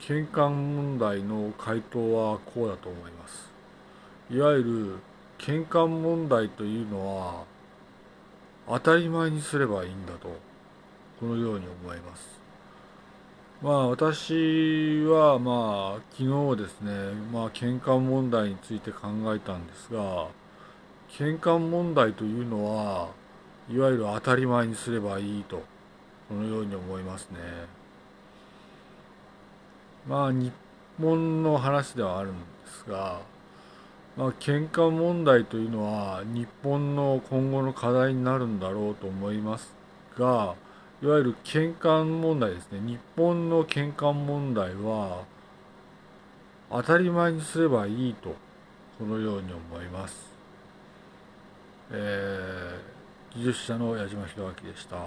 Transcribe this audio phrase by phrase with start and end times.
[0.00, 3.48] 喧嘩問題の回答はこうだと思います。
[4.28, 4.98] いわゆる
[5.38, 7.44] 喧嘩問題というのは
[8.70, 10.28] 当たり前にすればいいんだと
[11.18, 12.40] このように思います。
[13.60, 16.92] まあ私はまあ昨日ですね
[17.30, 20.28] まあ喧嘩問題について考えたんですが
[21.10, 23.10] 喧嘩問題というのは
[23.70, 25.62] いわゆる当たり前にすればいいと
[26.28, 27.38] このように思いますね。
[30.08, 30.52] まあ日
[31.00, 33.20] 本の話ではあるんですが
[34.16, 39.72] まあ、喧嘩問題というのは日本の今後の課題になるんだろうと思います
[40.18, 40.54] が
[41.02, 42.80] いわゆる喧嘩問題ですね。
[42.80, 45.24] 日本の喧嘩問題は
[46.70, 48.34] 当たり前にすればいいと
[48.98, 50.30] このように思います、
[51.90, 55.06] えー、技術者の矢島弘明でした。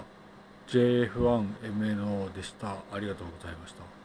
[0.68, 2.78] JF1MNO でした。
[2.92, 4.03] ありがとうございました。